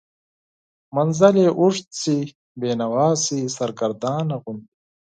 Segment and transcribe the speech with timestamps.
[0.95, 2.19] منزل یې اوږد شي،
[2.59, 4.67] بینوا شي، سرګردانه غوندې